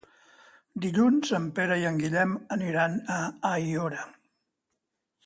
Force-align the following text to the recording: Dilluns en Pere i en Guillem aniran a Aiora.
Dilluns 0.85 1.33
en 1.39 1.43
Pere 1.59 1.77
i 1.81 1.85
en 1.89 1.99
Guillem 2.03 2.33
aniran 2.57 2.97
a 3.17 3.19
Aiora. 3.51 4.07